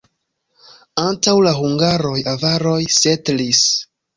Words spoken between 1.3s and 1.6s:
la